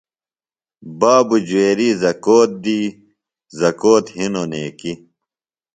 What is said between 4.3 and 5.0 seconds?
نیکیۡ